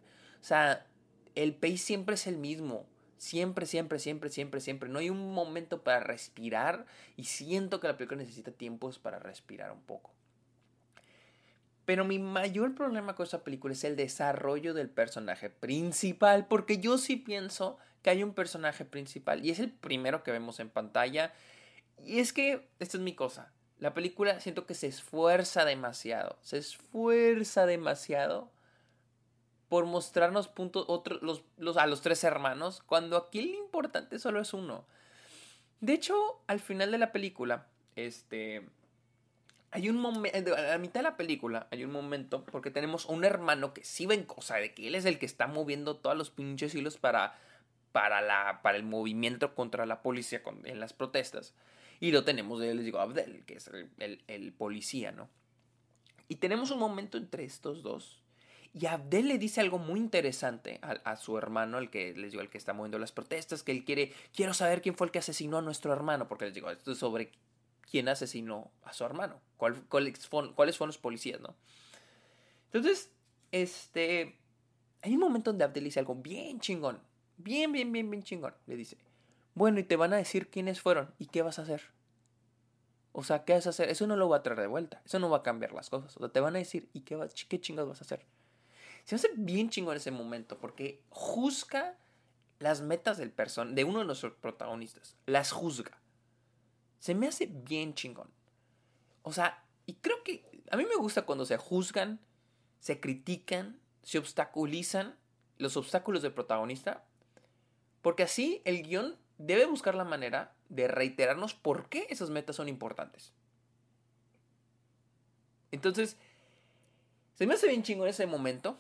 O 0.41 0.45
sea, 0.45 0.87
el 1.35 1.55
pace 1.55 1.79
siempre 1.79 2.15
es 2.15 2.27
el 2.27 2.37
mismo. 2.37 2.87
Siempre, 3.17 3.67
siempre, 3.67 3.99
siempre, 3.99 4.31
siempre, 4.31 4.61
siempre. 4.61 4.89
No 4.89 5.01
hay 5.01 5.11
un 5.11 5.33
momento 5.33 5.83
para 5.83 6.01
respirar 6.01 6.87
y 7.17 7.25
siento 7.25 7.81
que 7.81 7.89
la 7.89 7.97
película 7.97 8.21
necesita 8.21 8.53
tiempos 8.53 8.99
para 8.99 9.19
respirar 9.19 9.73
un 9.73 9.83
poco. 9.83 10.13
Pero 11.85 12.05
mi 12.05 12.19
mayor 12.19 12.75
problema 12.75 13.15
con 13.15 13.25
esta 13.25 13.43
película 13.43 13.73
es 13.73 13.83
el 13.83 13.97
desarrollo 13.97 14.75
del 14.75 14.91
personaje 14.91 15.49
principal, 15.49 16.47
porque 16.47 16.79
yo 16.79 16.99
sí 16.99 17.17
pienso 17.17 17.79
que 18.03 18.11
hay 18.11 18.23
un 18.23 18.35
personaje 18.35 18.85
principal 18.85 19.45
y 19.45 19.51
es 19.51 19.59
el 19.59 19.73
primero 19.73 20.23
que 20.23 20.31
vemos 20.31 20.61
en 20.61 20.69
pantalla. 20.69 21.33
Y 22.05 22.21
es 22.21 22.33
que, 22.33 22.69
esta 22.79 22.99
es 22.99 23.03
mi 23.03 23.15
cosa, 23.15 23.53
la 23.79 23.95
película 23.95 24.41
siento 24.41 24.67
que 24.67 24.75
se 24.75 24.87
esfuerza 24.87 25.65
demasiado, 25.65 26.37
se 26.43 26.59
esfuerza 26.59 27.67
demasiado 27.67 28.51
por 29.69 29.85
mostrarnos 29.87 30.49
puntos 30.49 30.85
otros 30.89 31.23
los, 31.23 31.43
los, 31.59 31.77
a 31.77 31.87
los 31.87 32.01
tres 32.01 32.25
hermanos, 32.25 32.83
cuando 32.87 33.17
aquí 33.17 33.43
lo 33.43 33.59
importante 33.59 34.19
solo 34.19 34.41
es 34.41 34.53
uno. 34.55 34.85
De 35.81 35.93
hecho, 35.93 36.41
al 36.47 36.59
final 36.59 36.91
de 36.91 36.99
la 36.99 37.13
película, 37.13 37.67
este 37.95 38.67
hay 39.71 39.91
un 39.91 39.99
momento, 39.99 40.57
a 40.57 40.63
la 40.63 40.79
mitad 40.79 41.01
de 41.01 41.05
la 41.05 41.17
película 41.17 41.69
hay 41.71 41.85
un 41.85 41.93
momento 41.93 42.45
porque 42.47 42.71
tenemos 42.71 43.05
un 43.05 43.25
hermano 43.25 43.75
que 43.75 43.85
sí 43.85 44.07
ven 44.07 44.25
cosa 44.25 44.57
de 44.57 44.73
que 44.73 44.89
él 44.89 44.95
es 44.95 45.05
el 45.05 45.19
que 45.19 45.27
está 45.27 45.47
moviendo 45.47 45.97
todos 45.97 46.17
los 46.17 46.31
pinches 46.31 46.75
hilos 46.75 46.97
para 46.97 47.39
para 47.93 48.23
la 48.23 48.61
para 48.63 48.79
el 48.79 48.85
movimiento 48.85 49.55
contra 49.55 49.85
la 49.85 50.01
policía 50.03 50.43
en 50.65 50.81
las 50.81 50.95
protestas. 50.95 51.55
Y 52.01 52.13
lo 52.13 52.25
tenemos 52.25 52.61
les 52.61 52.85
digo, 52.85 53.01
Abdel, 53.01 53.45
que 53.45 53.55
es 53.55 53.71
el, 53.99 54.53
policía, 54.53 55.13
¿no? 55.13 55.29
Y 56.29 56.37
tenemos 56.37 56.71
un 56.71 56.79
momento 56.79 57.19
entre 57.19 57.45
estos 57.45 57.83
dos. 57.83 58.23
Y 58.75 58.87
Abdel 58.87 59.29
le 59.29 59.39
dice 59.39 59.61
algo 59.61 59.79
muy 59.79 59.99
interesante 59.99 60.79
a, 60.83 61.17
su 61.17 61.39
hermano, 61.39 61.79
el 61.79 61.91
que 61.91 62.15
les 62.15 62.33
digo, 62.33 62.43
el 62.43 62.51
que 62.51 62.59
está 62.59 62.75
moviendo 62.75 62.99
las 62.99 63.13
protestas, 63.13 63.63
que 63.63 63.73
él 63.73 63.85
quiere, 63.85 64.13
quiero 64.35 64.55
saber 64.55 64.83
quién 64.83 64.95
fue 64.95 65.07
el 65.07 65.11
que 65.11 65.19
asesinó 65.19 65.59
a 65.59 65.63
nuestro 65.63 65.93
hermano, 65.93 66.29
porque 66.29 66.45
les 66.45 66.55
digo, 66.55 66.71
esto 66.71 66.93
es 66.93 66.99
sobre 66.99 67.33
quién 67.91 68.09
asesinó 68.09 68.71
a 68.85 68.93
su 68.93 69.05
hermano, 69.05 69.41
cuál, 69.57 69.83
cuáles 69.89 70.29
fueron 70.29 70.89
los 70.89 70.99
policías, 70.99 71.41
¿no? 71.41 71.57
Entonces, 72.67 73.11
este, 73.51 74.37
hay 75.03 75.15
un 75.15 75.21
momento 75.21 75.51
donde 75.51 75.65
Abdel 75.65 75.85
dice 75.85 76.01
algo 76.01 76.15
bien 76.15 76.61
chingón, 76.61 77.01
bien, 77.39 77.73
bien, 77.73 77.91
bien, 77.91 78.11
bien 78.11 78.23
chingón. 78.23 78.55
Le 78.67 78.77
dice, 78.77 78.99
bueno, 79.59 79.81
y 79.81 79.85
te 79.85 79.97
van 79.97 80.13
a 80.13 80.17
decir 80.17 80.49
quiénes 80.49 80.81
fueron 80.81 81.13
y 81.19 81.27
qué 81.27 81.43
vas 81.43 81.59
a 81.59 81.63
hacer. 81.63 81.83
O 83.13 83.25
sea, 83.25 83.45
¿qué 83.45 83.55
vas 83.55 83.67
a 83.67 83.71
hacer? 83.71 83.89
Eso 83.89 84.07
no 84.07 84.17
lo 84.17 84.29
va 84.29 84.39
a 84.39 84.43
traer 84.43 84.61
de 84.61 84.69
vuelta. 84.69 85.03
Eso 85.05 85.19
no 85.19 85.29
va 85.29 85.39
a 85.39 85.43
cambiar 85.43 85.73
las 85.73 85.91
cosas. 85.91 86.17
O 86.17 86.21
sea, 86.21 86.29
te 86.29 86.41
van 86.41 86.55
a 86.55 86.61
decir, 86.61 86.89
¿y 86.93 87.01
qué, 87.01 87.19
qué 87.49 87.61
chingados 87.61 87.91
vas 87.91 88.01
a 88.01 88.05
hacer? 88.05 88.25
Se 89.05 89.17
hace 89.17 89.31
bien 89.35 89.69
chingón 89.71 89.97
ese 89.97 90.11
momento 90.11 90.59
porque 90.59 91.03
juzga 91.11 91.97
las 92.59 92.81
metas 92.83 93.19
del 93.19 93.33
person 93.33 93.75
de 93.75 93.85
uno 93.85 94.01
de 94.01 94.05
nuestros 94.05 94.35
protagonistas, 94.35 95.17
las 95.27 95.53
juzga. 95.53 96.01
Se 96.99 97.15
me 97.15 97.27
hace 97.27 97.47
bien 97.47 97.95
chingón. 97.95 98.31
O 99.23 99.33
sea, 99.33 99.65
y 99.87 99.95
creo 99.95 100.23
que 100.23 100.45
a 100.71 100.77
mí 100.77 100.85
me 100.85 100.97
gusta 100.97 101.23
cuando 101.23 101.47
se 101.47 101.57
juzgan, 101.57 102.21
se 102.81 103.01
critican, 103.01 103.81
se 104.03 104.19
obstaculizan 104.19 105.17
los 105.57 105.77
obstáculos 105.77 106.23
del 106.23 106.33
protagonista, 106.33 107.05
porque 108.03 108.23
así 108.23 108.63
el 108.65 108.83
guion 108.83 109.17
debe 109.39 109.67
buscar 109.67 109.95
la 109.95 110.05
manera 110.05 110.53
de 110.69 110.89
reiterarnos 110.89 111.55
por 111.55 111.89
qué 111.89 112.07
esas 112.11 112.31
metas 112.31 112.57
son 112.57 112.69
importantes. 112.69 113.33
Entonces, 115.71 116.17
se 117.35 117.47
me 117.47 117.55
hace 117.55 117.69
bien 117.69 117.83
chingón 117.83 118.09
ese 118.09 118.27
momento, 118.27 118.79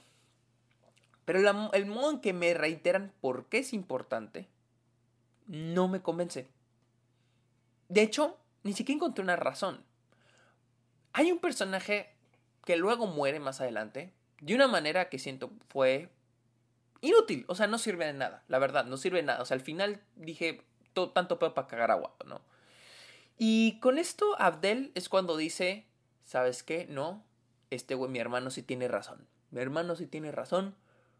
pero 1.24 1.38
el 1.72 1.86
modo 1.86 2.10
en 2.10 2.20
que 2.20 2.32
me 2.32 2.54
reiteran 2.54 3.12
por 3.20 3.46
qué 3.46 3.58
es 3.58 3.72
importante 3.72 4.48
no 5.46 5.88
me 5.88 6.02
convence. 6.02 6.48
De 7.88 8.02
hecho, 8.02 8.36
ni 8.64 8.72
siquiera 8.72 8.96
encontré 8.96 9.22
una 9.22 9.36
razón. 9.36 9.82
Hay 11.12 11.32
un 11.32 11.38
personaje 11.38 12.10
que 12.64 12.76
luego 12.76 13.06
muere 13.06 13.40
más 13.40 13.60
adelante 13.60 14.12
de 14.40 14.54
una 14.54 14.68
manera 14.68 15.08
que 15.08 15.18
siento 15.18 15.50
fue 15.68 16.10
inútil. 17.00 17.44
O 17.48 17.54
sea, 17.54 17.66
no 17.66 17.78
sirve 17.78 18.06
de 18.06 18.12
nada, 18.12 18.44
la 18.48 18.58
verdad, 18.58 18.84
no 18.84 18.96
sirve 18.96 19.18
de 19.18 19.24
nada. 19.24 19.42
O 19.42 19.44
sea, 19.44 19.54
al 19.54 19.60
final 19.60 20.00
dije, 20.16 20.64
todo, 20.92 21.10
tanto 21.10 21.38
pedo 21.38 21.54
para 21.54 21.66
cagar 21.66 21.90
agua, 21.90 22.14
¿no? 22.26 22.40
Y 23.38 23.78
con 23.80 23.98
esto 23.98 24.36
Abdel 24.40 24.90
es 24.94 25.08
cuando 25.08 25.36
dice, 25.36 25.86
¿sabes 26.24 26.62
qué? 26.62 26.86
No, 26.88 27.24
este 27.70 27.94
güey, 27.94 28.10
mi 28.10 28.18
hermano 28.18 28.50
sí 28.50 28.62
tiene 28.62 28.88
razón. 28.88 29.26
Mi 29.50 29.60
hermano 29.60 29.96
sí 29.96 30.06
tiene 30.06 30.32
razón. 30.32 30.74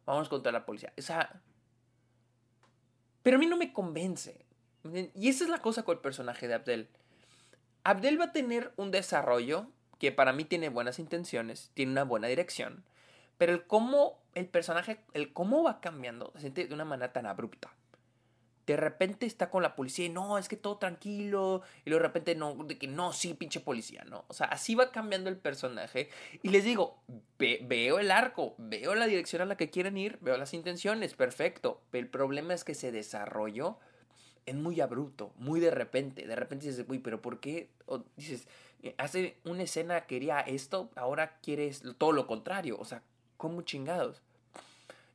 Vamos 0.04 0.28
contra 0.28 0.52
la 0.52 0.66
policía. 0.66 0.92
O 0.98 1.02
sea... 1.02 1.40
Pero 3.22 3.36
a 3.36 3.40
mí 3.40 3.46
no 3.46 3.56
me 3.56 3.72
convence. 3.72 4.44
Y 5.14 5.28
esa 5.28 5.44
es 5.44 5.50
la 5.50 5.60
cosa 5.60 5.82
con 5.82 5.96
el 5.96 6.00
personaje 6.00 6.48
de 6.48 6.54
Abdel. 6.54 6.88
Abdel 7.84 8.20
va 8.20 8.26
a 8.26 8.32
tener 8.32 8.72
un 8.76 8.90
desarrollo 8.90 9.66
que 9.98 10.12
para 10.12 10.32
mí 10.32 10.44
tiene 10.44 10.68
buenas 10.68 10.98
intenciones, 10.98 11.70
tiene 11.74 11.92
una 11.92 12.04
buena 12.04 12.28
dirección, 12.28 12.84
pero 13.36 13.52
el 13.52 13.66
cómo 13.66 14.20
el 14.38 14.46
personaje, 14.46 15.00
el 15.14 15.32
cómo 15.32 15.62
va 15.62 15.80
cambiando, 15.80 16.32
se 16.34 16.42
siente 16.42 16.66
de 16.66 16.74
una 16.74 16.84
manera 16.84 17.12
tan 17.12 17.26
abrupta. 17.26 17.74
De 18.66 18.76
repente 18.76 19.24
está 19.24 19.48
con 19.48 19.62
la 19.62 19.74
policía 19.74 20.04
y 20.04 20.08
no, 20.10 20.36
es 20.36 20.46
que 20.46 20.56
todo 20.56 20.76
tranquilo. 20.76 21.62
Y 21.86 21.90
luego 21.90 22.02
de 22.02 22.08
repente 22.08 22.34
no, 22.34 22.54
de 22.64 22.76
que 22.76 22.86
no, 22.86 23.14
sí, 23.14 23.32
pinche 23.32 23.60
policía, 23.60 24.04
¿no? 24.04 24.26
O 24.28 24.34
sea, 24.34 24.46
así 24.48 24.74
va 24.74 24.92
cambiando 24.92 25.30
el 25.30 25.38
personaje. 25.38 26.10
Y 26.42 26.50
les 26.50 26.64
digo, 26.64 27.02
veo 27.38 27.98
el 27.98 28.10
arco, 28.10 28.54
veo 28.58 28.94
la 28.94 29.06
dirección 29.06 29.40
a 29.40 29.46
la 29.46 29.56
que 29.56 29.70
quieren 29.70 29.96
ir, 29.96 30.18
veo 30.20 30.36
las 30.36 30.52
intenciones, 30.52 31.14
perfecto. 31.14 31.80
Pero 31.90 32.04
el 32.04 32.10
problema 32.10 32.52
es 32.52 32.62
que 32.62 32.72
ese 32.72 32.92
desarrollo 32.92 33.78
es 34.44 34.54
muy 34.54 34.82
abrupto, 34.82 35.32
muy 35.36 35.60
de 35.60 35.70
repente. 35.70 36.26
De 36.26 36.36
repente 36.36 36.66
dices, 36.66 36.84
uy, 36.88 36.98
pero 36.98 37.22
¿por 37.22 37.40
qué? 37.40 37.70
O 37.86 38.04
dices, 38.16 38.48
eh, 38.82 38.94
hace 38.98 39.38
una 39.44 39.62
escena 39.62 40.02
quería 40.02 40.40
esto, 40.40 40.90
ahora 40.94 41.38
quieres 41.40 41.82
todo 41.96 42.12
lo 42.12 42.26
contrario. 42.26 42.76
O 42.78 42.84
sea, 42.84 43.02
¿cómo 43.38 43.62
chingados? 43.62 44.20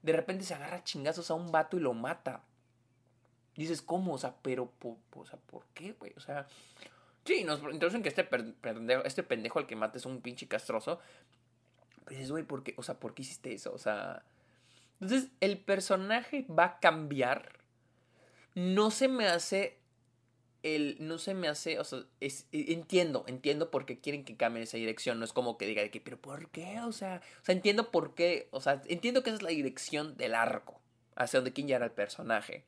De 0.04 0.14
repente 0.14 0.44
se 0.44 0.54
agarra 0.54 0.84
chingazos 0.84 1.32
a 1.32 1.34
un 1.34 1.52
vato 1.52 1.78
y 1.78 1.80
lo 1.80 1.94
mata. 1.94 2.44
Dices, 3.56 3.82
¿cómo? 3.82 4.14
O 4.14 4.18
sea, 4.18 4.36
pero, 4.42 4.72
o 4.82 5.26
sea, 5.26 5.40
¿por 5.40 5.66
qué, 5.74 5.94
güey? 5.94 6.14
O 6.18 6.20
sea, 6.20 6.48
sí, 7.26 7.44
nos 7.44 7.60
introducen 7.62 8.04
que 8.04 8.10
este 8.10 8.24
pendejo, 8.24 9.04
este 9.04 9.24
pendejo 9.24 9.60
al 9.60 9.68
que 9.68 9.76
mata 9.76 9.98
es 9.98 10.06
un 10.06 10.22
pinche 10.22 10.48
castroso. 10.48 11.00
Pero 12.06 12.18
dices, 12.18 12.32
güey, 12.32 12.44
¿por 12.44 12.64
qué? 12.64 12.74
O 12.78 12.84
sea, 12.84 13.00
¿por 13.00 13.14
qué 13.14 13.22
hiciste 13.22 13.54
eso? 13.54 13.74
O 13.74 13.78
sea. 13.78 14.24
Entonces, 15.00 15.30
el 15.40 15.58
personaje 15.58 16.46
va 16.48 16.66
a 16.66 16.80
cambiar. 16.80 17.60
No 18.56 18.92
se 18.92 19.08
me 19.08 19.28
hace 19.28 19.80
el, 20.64 20.98
no 21.00 21.18
se 21.18 21.34
me 21.34 21.48
hace, 21.50 21.80
o 21.80 21.84
sea, 21.84 22.00
es, 22.22 22.48
e, 22.52 22.74
entiendo, 22.74 23.26
entiendo 23.28 23.70
por 23.70 23.86
qué 23.86 24.00
quieren 24.00 24.24
que 24.24 24.36
cambie 24.38 24.64
esa 24.64 24.78
dirección, 24.78 25.20
no 25.20 25.26
es 25.26 25.34
como 25.34 25.58
que 25.58 25.68
diga 25.68 25.88
que, 25.90 26.02
pero 26.02 26.18
¿por 26.18 26.50
qué? 26.50 26.80
O 26.82 26.92
sea, 26.94 27.22
o 27.42 27.46
sea, 27.46 27.54
entiendo 27.54 27.92
por 27.92 28.16
qué, 28.16 28.48
o 28.52 28.62
sea, 28.62 28.82
entiendo 28.88 29.24
que 29.24 29.30
esa 29.30 29.38
es 29.38 29.44
la 29.44 29.50
dirección 29.50 30.18
del 30.18 30.34
arco, 30.34 30.80
hacia 31.16 31.40
donde 31.40 31.54
quieren 31.54 31.68
llegar 31.68 31.84
al 31.84 31.92
personaje. 31.92 32.64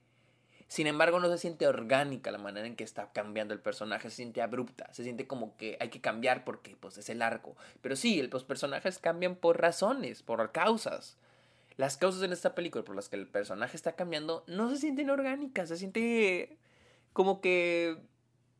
Sin 0.67 0.87
embargo, 0.87 1.19
no 1.19 1.29
se 1.29 1.37
siente 1.37 1.67
orgánica 1.67 2.31
la 2.31 2.37
manera 2.39 2.65
en 2.65 2.75
que 2.75 2.83
está 2.83 3.11
cambiando 3.13 3.53
el 3.53 3.59
personaje, 3.59 4.09
se 4.09 4.17
siente 4.17 4.41
abrupta, 4.41 4.91
se 4.93 5.03
siente 5.03 5.27
como 5.27 5.55
que 5.57 5.77
hay 5.79 5.89
que 5.89 6.01
cambiar 6.01 6.43
porque 6.43 6.75
pues 6.79 6.97
es 6.97 7.07
el 7.09 7.21
arco. 7.21 7.55
Pero 7.81 7.95
sí, 7.95 8.21
los 8.23 8.43
personajes 8.43 8.97
cambian 8.97 9.35
por 9.35 9.61
razones, 9.61 10.23
por 10.23 10.51
causas. 10.51 11.17
Las 11.77 11.97
causas 11.97 12.23
en 12.23 12.33
esta 12.33 12.55
película 12.55 12.83
por 12.83 12.95
las 12.95 13.09
que 13.09 13.15
el 13.15 13.27
personaje 13.27 13.77
está 13.77 13.93
cambiando 13.93 14.43
no 14.47 14.69
se 14.69 14.77
sienten 14.77 15.09
orgánicas, 15.09 15.69
se 15.69 15.77
siente 15.77 16.57
como 17.15 17.39
que... 17.39 17.97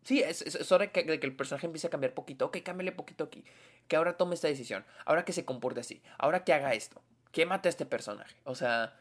Sí, 0.03 0.21
es, 0.21 0.71
hora 0.71 0.85
de 0.85 0.91
que, 0.93 1.01
el 1.01 1.35
personaje 1.35 1.65
empiece 1.65 1.88
a 1.88 1.89
cambiar 1.89 2.13
poquito. 2.13 2.45
Ok, 2.45 2.59
cámbiale 2.63 2.93
poquito 2.93 3.25
aquí. 3.25 3.43
Que 3.89 3.97
ahora 3.97 4.15
tome 4.15 4.33
esta 4.33 4.47
decisión. 4.47 4.85
Ahora 5.03 5.25
que 5.25 5.33
se 5.33 5.43
comporte 5.43 5.81
así. 5.81 6.01
Ahora 6.17 6.45
que 6.45 6.53
haga 6.53 6.74
esto. 6.74 7.01
Que 7.33 7.45
mate 7.45 7.67
a 7.67 7.71
este 7.71 7.85
personaje. 7.85 8.38
O 8.45 8.55
sea... 8.55 8.97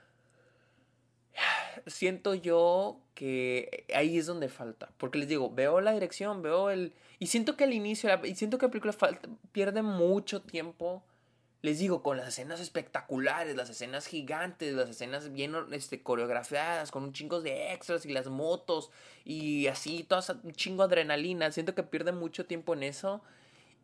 Siento 1.86 2.34
yo 2.34 2.98
que 3.14 3.86
ahí 3.94 4.18
es 4.18 4.26
donde 4.26 4.48
falta. 4.48 4.90
Porque 4.98 5.20
les 5.20 5.28
digo, 5.28 5.50
veo 5.54 5.80
la 5.80 5.92
dirección, 5.92 6.42
veo 6.42 6.70
el... 6.70 6.92
Y 7.20 7.28
siento 7.28 7.56
que 7.56 7.62
al 7.62 7.74
inicio... 7.74 8.10
Y 8.24 8.34
siento 8.34 8.58
que 8.58 8.66
la 8.66 8.72
película 8.72 8.96
pierde 9.52 9.82
mucho 9.82 10.42
tiempo 10.42 11.04
les 11.64 11.78
digo, 11.78 12.02
con 12.02 12.18
las 12.18 12.28
escenas 12.28 12.60
espectaculares, 12.60 13.56
las 13.56 13.70
escenas 13.70 14.06
gigantes, 14.06 14.74
las 14.74 14.90
escenas 14.90 15.32
bien 15.32 15.54
este, 15.72 16.02
coreografiadas, 16.02 16.90
con 16.90 17.04
un 17.04 17.14
chingo 17.14 17.40
de 17.40 17.72
extras 17.72 18.04
y 18.04 18.12
las 18.12 18.28
motos 18.28 18.90
y 19.24 19.66
así, 19.68 20.04
toda 20.04 20.22
un 20.42 20.52
chingo 20.52 20.86
de 20.86 20.92
adrenalina. 20.92 21.50
Siento 21.52 21.74
que 21.74 21.82
pierde 21.82 22.12
mucho 22.12 22.44
tiempo 22.44 22.74
en 22.74 22.82
eso 22.82 23.22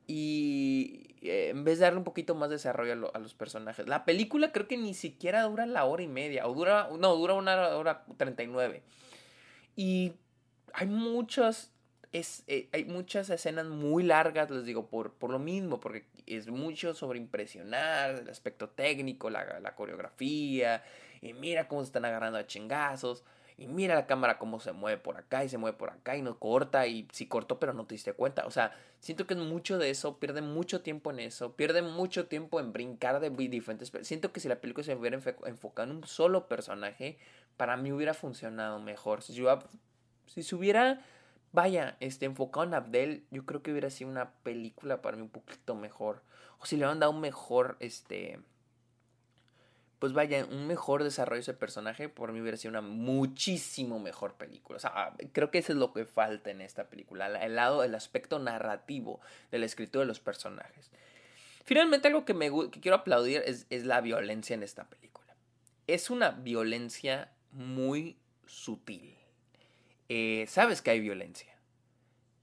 y 0.06 1.16
eh, 1.22 1.48
en 1.52 1.64
vez 1.64 1.78
de 1.78 1.86
darle 1.86 2.00
un 2.00 2.04
poquito 2.04 2.34
más 2.34 2.50
de 2.50 2.56
desarrollo 2.56 3.10
a, 3.14 3.18
los 3.18 3.32
personajes. 3.32 3.88
La 3.88 4.04
película 4.04 4.52
creo 4.52 4.68
que 4.68 4.76
ni 4.76 4.92
siquiera 4.92 5.44
dura 5.44 5.64
la 5.64 5.86
hora 5.86 6.02
y 6.02 6.08
media, 6.08 6.46
o 6.46 6.52
dura, 6.52 6.90
no, 6.98 7.16
dura 7.16 7.32
una 7.32 7.68
hora 7.78 8.04
y 8.10 8.46
nueve. 8.46 8.82
Y 9.74 10.12
hay 10.74 10.86
muchas 10.86 11.72
es, 12.12 12.42
eh, 12.46 12.68
hay 12.72 12.84
muchas 12.84 13.30
escenas 13.30 13.66
muy 13.66 14.02
largas, 14.02 14.50
les 14.50 14.64
digo, 14.64 14.88
por, 14.88 15.12
por 15.12 15.30
lo 15.30 15.38
mismo, 15.38 15.78
porque 15.80 16.06
es 16.26 16.48
mucho 16.48 16.94
sobre 16.94 17.18
impresionar, 17.18 18.10
el 18.10 18.28
aspecto 18.28 18.68
técnico, 18.68 19.30
la, 19.30 19.60
la 19.60 19.74
coreografía, 19.74 20.82
y 21.20 21.32
mira 21.32 21.68
cómo 21.68 21.82
se 21.82 21.86
están 21.86 22.04
agarrando 22.04 22.38
a 22.38 22.46
chingazos, 22.46 23.24
y 23.60 23.66
mira 23.68 23.94
la 23.94 24.06
cámara 24.06 24.38
cómo 24.38 24.58
se 24.58 24.72
mueve 24.72 24.96
por 24.96 25.18
acá 25.18 25.44
y 25.44 25.50
se 25.50 25.58
mueve 25.58 25.76
por 25.76 25.90
acá 25.90 26.16
y 26.16 26.22
no 26.22 26.38
corta, 26.38 26.86
y 26.86 27.06
sí 27.12 27.26
cortó, 27.26 27.60
pero 27.60 27.74
no 27.74 27.84
te 27.84 27.94
diste 27.94 28.14
cuenta. 28.14 28.46
O 28.46 28.50
sea, 28.50 28.74
siento 29.00 29.26
que 29.26 29.34
es 29.34 29.40
mucho 29.40 29.76
de 29.76 29.90
eso, 29.90 30.18
pierde 30.18 30.40
mucho 30.40 30.80
tiempo 30.80 31.10
en 31.10 31.20
eso, 31.20 31.54
pierde 31.56 31.82
mucho 31.82 32.26
tiempo 32.26 32.58
en 32.58 32.72
brincar 32.72 33.20
de 33.20 33.28
diferentes. 33.28 33.92
Siento 34.06 34.32
que 34.32 34.40
si 34.40 34.48
la 34.48 34.62
película 34.62 34.82
se 34.82 34.94
hubiera 34.94 35.18
enfocado 35.44 35.90
en 35.90 35.98
un 35.98 36.06
solo 36.06 36.48
personaje, 36.48 37.18
para 37.58 37.76
mí 37.76 37.92
hubiera 37.92 38.14
funcionado 38.14 38.80
mejor. 38.80 39.20
Si, 39.20 39.34
si 40.26 40.42
se 40.42 40.54
hubiera 40.54 41.04
Vaya, 41.52 41.96
este, 41.98 42.26
enfocado 42.26 42.64
en 42.64 42.74
Abdel, 42.74 43.24
yo 43.30 43.44
creo 43.44 43.62
que 43.62 43.72
hubiera 43.72 43.90
sido 43.90 44.08
una 44.10 44.30
película 44.30 45.02
para 45.02 45.16
mí 45.16 45.22
un 45.22 45.30
poquito 45.30 45.74
mejor. 45.74 46.22
O 46.58 46.66
si 46.66 46.76
le 46.76 46.82
hubieran 46.82 47.00
dado 47.00 47.12
un 47.12 47.20
mejor, 47.20 47.76
este... 47.80 48.40
Pues 49.98 50.14
vaya, 50.14 50.46
un 50.46 50.66
mejor 50.66 51.04
desarrollo 51.04 51.36
de 51.36 51.42
ese 51.42 51.54
personaje, 51.54 52.08
por 52.08 52.32
mí 52.32 52.40
hubiera 52.40 52.56
sido 52.56 52.70
una 52.70 52.80
muchísimo 52.80 53.98
mejor 53.98 54.34
película. 54.34 54.76
O 54.76 54.80
sea, 54.80 55.12
creo 55.32 55.50
que 55.50 55.58
eso 55.58 55.72
es 55.72 55.78
lo 55.78 55.92
que 55.92 56.06
falta 56.06 56.50
en 56.50 56.62
esta 56.62 56.88
película. 56.88 57.26
El 57.44 57.56
lado, 57.56 57.84
el 57.84 57.94
aspecto 57.94 58.38
narrativo 58.38 59.20
de 59.50 59.58
la 59.58 59.66
escritura 59.66 60.00
de 60.00 60.06
los 60.06 60.20
personajes. 60.20 60.90
Finalmente, 61.64 62.08
algo 62.08 62.24
que, 62.24 62.32
me, 62.32 62.50
que 62.70 62.80
quiero 62.80 62.96
aplaudir 62.96 63.42
es, 63.44 63.66
es 63.68 63.84
la 63.84 64.00
violencia 64.00 64.54
en 64.54 64.62
esta 64.62 64.84
película. 64.84 65.36
Es 65.86 66.08
una 66.08 66.30
violencia 66.30 67.32
muy 67.52 68.16
sutil 68.46 69.19
eh, 70.12 70.44
sabes 70.48 70.82
que 70.82 70.90
hay 70.90 70.98
violencia. 70.98 71.56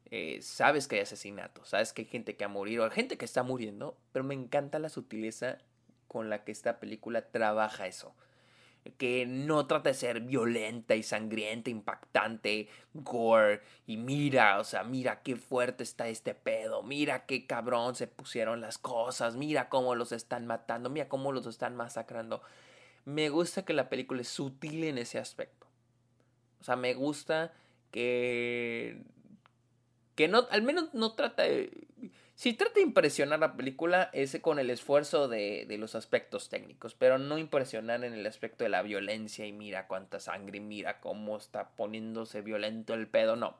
Eh, 0.09 0.39
sabes 0.41 0.87
que 0.87 0.95
hay 0.95 1.01
asesinatos, 1.01 1.67
sabes 1.67 1.91
que 1.91 2.03
hay 2.03 2.07
gente 2.07 2.37
que 2.37 2.45
ha 2.45 2.47
morido, 2.47 2.85
hay 2.85 2.91
gente 2.91 3.17
que 3.17 3.25
está 3.25 3.43
muriendo, 3.43 3.97
pero 4.13 4.23
me 4.23 4.35
encanta 4.35 4.79
la 4.79 4.87
sutileza 4.87 5.57
con 6.07 6.29
la 6.29 6.45
que 6.45 6.53
esta 6.53 6.79
película 6.79 7.29
trabaja 7.29 7.85
eso. 7.85 8.15
Que 8.97 9.25
no 9.25 9.67
trata 9.67 9.89
de 9.89 9.95
ser 9.95 10.21
violenta 10.21 10.95
y 10.95 11.03
sangrienta, 11.03 11.69
impactante, 11.69 12.69
gore, 12.93 13.61
y 13.85 13.97
mira, 13.97 14.59
o 14.59 14.63
sea, 14.63 14.85
mira 14.85 15.21
qué 15.21 15.35
fuerte 15.35 15.83
está 15.83 16.07
este 16.07 16.33
pedo, 16.35 16.83
mira 16.83 17.25
qué 17.25 17.45
cabrón 17.45 17.95
se 17.95 18.07
pusieron 18.07 18.61
las 18.61 18.77
cosas, 18.77 19.35
mira 19.35 19.67
cómo 19.67 19.93
los 19.93 20.13
están 20.13 20.47
matando, 20.47 20.89
mira 20.89 21.09
cómo 21.09 21.33
los 21.33 21.45
están 21.47 21.75
masacrando. 21.75 22.41
Me 23.03 23.27
gusta 23.27 23.65
que 23.65 23.73
la 23.73 23.89
película 23.89 24.21
es 24.21 24.29
sutil 24.29 24.85
en 24.85 24.97
ese 24.99 25.19
aspecto. 25.19 25.56
O 26.61 26.63
sea, 26.63 26.75
me 26.75 26.93
gusta 26.93 27.53
que. 27.91 29.01
Que 30.15 30.27
no, 30.27 30.47
al 30.49 30.63
menos 30.63 30.93
no 30.93 31.13
trata 31.13 31.43
de. 31.43 31.71
Si 32.35 32.53
trata 32.53 32.75
de 32.75 32.81
impresionar 32.81 33.39
la 33.39 33.55
película 33.55 34.11
es 34.13 34.37
con 34.41 34.59
el 34.59 34.69
esfuerzo 34.69 35.27
de, 35.27 35.65
de, 35.67 35.77
los 35.79 35.95
aspectos 35.95 36.49
técnicos, 36.49 36.93
pero 36.93 37.17
no 37.17 37.39
impresionar 37.39 38.03
en 38.03 38.13
el 38.13 38.27
aspecto 38.27 38.63
de 38.63 38.69
la 38.69 38.83
violencia 38.83 39.47
y 39.47 39.51
mira 39.51 39.87
cuánta 39.87 40.19
sangre, 40.19 40.59
mira 40.59 40.99
cómo 40.99 41.37
está 41.37 41.69
poniéndose 41.69 42.41
violento 42.41 42.93
el 42.93 43.07
pedo, 43.07 43.35
no. 43.35 43.57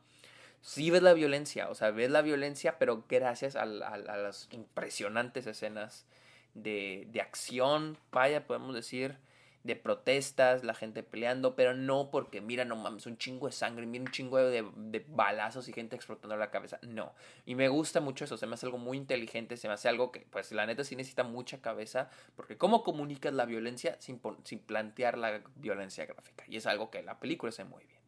Sí 0.61 0.91
ves 0.91 1.01
la 1.01 1.13
violencia, 1.13 1.69
o 1.69 1.75
sea, 1.75 1.89
ves 1.89 2.11
la 2.11 2.21
violencia, 2.21 2.77
pero 2.77 3.03
gracias 3.09 3.55
a, 3.55 3.63
a, 3.63 3.67
las 3.67 4.47
impresionantes 4.51 5.47
escenas 5.47 6.05
de, 6.53 7.07
de 7.11 7.21
acción, 7.21 7.97
vaya, 8.11 8.45
podemos 8.45 8.75
decir, 8.75 9.17
de 9.67 9.75
protestas, 9.75 10.63
la 10.63 10.73
gente 10.73 11.03
peleando, 11.03 11.55
pero 11.55 11.73
no 11.73 12.09
porque, 12.09 12.41
mira, 12.41 12.65
no 12.65 12.75
mames, 12.75 13.05
un 13.05 13.17
chingo 13.17 13.47
de 13.47 13.51
sangre, 13.51 13.85
mira 13.85 14.03
un 14.03 14.11
chingo 14.11 14.37
de, 14.37 14.65
de, 14.75 15.05
balazos 15.07 15.67
y 15.67 15.73
gente 15.73 15.95
explotando 15.95 16.35
la 16.37 16.49
cabeza. 16.49 16.79
No. 16.81 17.13
Y 17.45 17.55
me 17.55 17.67
gusta 17.67 18.01
mucho 18.01 18.25
eso, 18.25 18.37
se 18.37 18.47
me 18.47 18.55
hace 18.55 18.65
algo 18.65 18.77
muy 18.77 18.97
inteligente, 18.97 19.57
se 19.57 19.67
me 19.67 19.75
hace 19.75 19.89
algo 19.89 20.11
que, 20.11 20.21
pues, 20.21 20.51
la 20.51 20.65
neta 20.65 20.83
sí 20.83 20.95
necesita 20.95 21.23
mucha 21.23 21.61
cabeza, 21.61 22.09
porque 22.35 22.57
¿cómo 22.57 22.83
comunicas 22.83 23.33
la 23.33 23.45
violencia 23.45 23.97
sin, 23.99 24.19
sin 24.43 24.59
plantear 24.59 25.17
la 25.17 25.43
violencia 25.57 26.05
gráfica? 26.05 26.45
Y 26.47 26.57
es 26.57 26.65
algo 26.65 26.89
que 26.89 27.03
la 27.03 27.19
película 27.19 27.49
hace 27.49 27.65
muy 27.65 27.83
bien. 27.83 27.99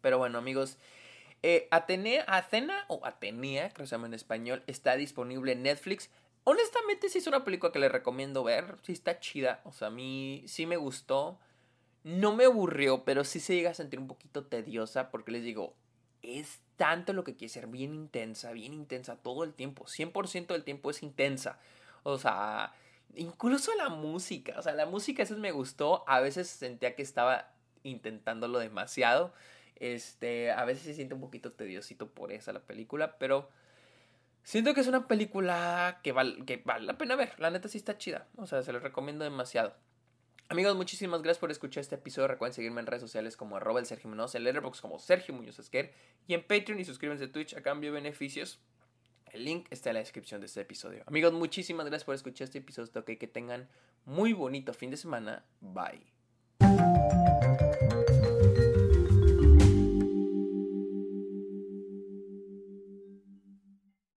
Pero 0.00 0.18
bueno, 0.18 0.38
amigos. 0.38 0.78
Eh, 1.42 1.68
Atenea, 1.70 2.24
Atena 2.28 2.84
o 2.88 3.00
Atenea, 3.04 3.70
creo 3.70 3.84
que 3.84 3.86
se 3.88 3.94
llama 3.94 4.06
en 4.06 4.14
español, 4.14 4.62
está 4.66 4.96
disponible 4.96 5.52
en 5.52 5.62
Netflix. 5.62 6.10
Honestamente, 6.48 7.08
sí 7.08 7.18
es 7.18 7.26
una 7.26 7.42
película 7.42 7.72
que 7.72 7.80
le 7.80 7.88
recomiendo 7.88 8.44
ver. 8.44 8.76
Sí 8.82 8.92
está 8.92 9.18
chida. 9.18 9.60
O 9.64 9.72
sea, 9.72 9.88
a 9.88 9.90
mí 9.90 10.44
sí 10.46 10.64
me 10.64 10.76
gustó. 10.76 11.40
No 12.04 12.36
me 12.36 12.44
aburrió, 12.44 13.04
pero 13.04 13.24
sí 13.24 13.40
se 13.40 13.56
llega 13.56 13.70
a 13.70 13.74
sentir 13.74 13.98
un 13.98 14.06
poquito 14.06 14.46
tediosa 14.46 15.10
porque 15.10 15.32
les 15.32 15.42
digo, 15.42 15.74
es 16.22 16.60
tanto 16.76 17.12
lo 17.12 17.24
que 17.24 17.34
quiere 17.34 17.52
ser 17.52 17.66
bien 17.66 17.92
intensa, 17.94 18.52
bien 18.52 18.74
intensa 18.74 19.16
todo 19.16 19.42
el 19.42 19.54
tiempo. 19.54 19.86
100% 19.86 20.46
del 20.54 20.62
tiempo 20.62 20.88
es 20.90 21.02
intensa. 21.02 21.58
O 22.04 22.16
sea, 22.16 22.72
incluso 23.16 23.74
la 23.74 23.88
música. 23.88 24.54
O 24.56 24.62
sea, 24.62 24.72
la 24.72 24.86
música 24.86 25.24
eso 25.24 25.36
me 25.38 25.50
gustó. 25.50 26.04
A 26.06 26.20
veces 26.20 26.46
sentía 26.46 26.94
que 26.94 27.02
estaba 27.02 27.50
intentándolo 27.82 28.60
demasiado. 28.60 29.34
Este, 29.74 30.52
a 30.52 30.64
veces 30.64 30.84
se 30.84 30.94
siente 30.94 31.16
un 31.16 31.20
poquito 31.20 31.50
tediosito 31.54 32.08
por 32.08 32.30
esa 32.30 32.52
la 32.52 32.60
película, 32.60 33.18
pero 33.18 33.50
Siento 34.46 34.74
que 34.74 34.80
es 34.80 34.86
una 34.86 35.08
película 35.08 35.98
que, 36.04 36.12
vale 36.12 36.36
la 36.82 36.96
pena 36.96 37.16
ver. 37.16 37.32
La 37.38 37.50
neta 37.50 37.66
sí 37.66 37.78
está 37.78 37.98
chida. 37.98 38.28
O 38.36 38.46
sea, 38.46 38.62
se 38.62 38.72
les 38.72 38.80
recomiendo 38.80 39.24
demasiado. 39.24 39.74
Amigos, 40.48 40.76
muchísimas 40.76 41.20
gracias 41.20 41.40
por 41.40 41.50
escuchar 41.50 41.80
este 41.80 41.96
episodio. 41.96 42.28
Recuerden 42.28 42.54
seguirme 42.54 42.80
en 42.80 42.86
redes 42.86 43.02
sociales 43.02 43.36
como 43.36 43.56
arroba 43.56 43.80
el 43.80 43.86
Sergio 43.86 44.08
Muñoz, 44.08 44.36
en 44.36 44.44
Letterboxd 44.44 44.80
como 44.80 45.00
Sergio 45.00 45.34
Muñoz 45.34 45.58
Esquer 45.58 45.92
y 46.28 46.34
en 46.34 46.44
Patreon 46.44 46.78
y 46.78 46.84
suscríbanse 46.84 47.24
a 47.24 47.32
Twitch 47.32 47.56
a 47.56 47.62
cambio 47.62 47.90
de 47.90 47.96
beneficios. 47.96 48.60
El 49.32 49.44
link 49.44 49.66
está 49.70 49.90
en 49.90 49.94
la 49.94 50.00
descripción 50.00 50.40
de 50.40 50.46
este 50.46 50.60
episodio. 50.60 51.02
Amigos, 51.06 51.32
muchísimas 51.32 51.84
gracias 51.86 52.04
por 52.04 52.14
escuchar 52.14 52.44
este 52.44 52.58
episodio. 52.58 52.88
Ok, 52.94 53.18
que 53.18 53.26
tengan 53.26 53.68
muy 54.04 54.32
bonito 54.32 54.72
fin 54.72 54.92
de 54.92 54.96
semana. 54.96 55.44
Bye. 55.60 56.06